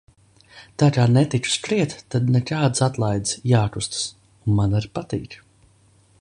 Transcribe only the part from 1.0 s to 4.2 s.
netiku skriet, tad nekādas atlaides– jākustas.